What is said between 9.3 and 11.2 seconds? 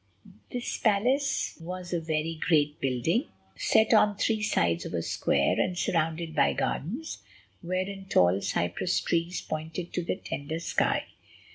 pointed to the tender sky.